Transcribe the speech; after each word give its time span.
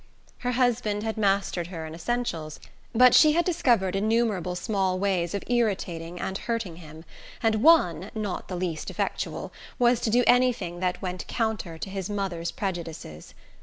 Her 0.39 0.53
husband 0.53 1.03
had 1.03 1.15
mastered 1.15 1.67
her 1.67 1.85
in 1.85 1.93
essentials, 1.93 2.59
but 2.91 3.13
she 3.13 3.33
had 3.33 3.45
discovered 3.45 3.95
innumerable 3.95 4.55
small 4.55 4.97
ways 4.97 5.35
of 5.35 5.43
irritating 5.45 6.19
and 6.19 6.39
hurting 6.39 6.77
him, 6.77 7.05
and 7.43 7.61
one 7.61 8.05
and 8.05 8.15
not 8.15 8.47
the 8.47 8.55
least 8.55 8.89
effectual 8.89 9.53
was 9.77 9.99
to 9.99 10.09
do 10.09 10.23
anything 10.25 10.79
that 10.79 11.03
went 11.03 11.27
counter 11.27 11.77
to 11.77 11.89
his 11.91 12.09
mother's 12.09 12.49
prejudices. 12.49 13.35